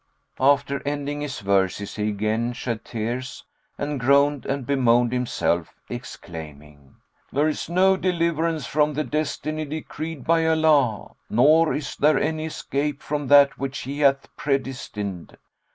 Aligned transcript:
After 0.39 0.81
ending 0.83 1.21
his 1.21 1.41
verses 1.41 1.95
he 1.95 2.09
again 2.09 2.53
shed 2.53 2.83
tears, 2.83 3.45
and 3.77 3.99
groaned 3.99 4.47
and 4.47 4.65
bemoaned 4.65 5.13
himself, 5.13 5.75
exclaiming, 5.89 6.95
"There 7.31 7.47
is 7.47 7.69
no 7.69 7.97
deliverance 7.97 8.65
from 8.65 8.95
the 8.95 9.03
destiny 9.03 9.63
decreed 9.63 10.23
by 10.25 10.47
Allah; 10.47 11.11
nor 11.29 11.75
is 11.75 11.95
there 11.95 12.17
any 12.19 12.45
escape 12.47 13.03
from 13.03 13.27
that 13.27 13.59
which 13.59 13.81
He 13.81 13.99
hath 13.99 14.27
predestined!" 14.35 15.37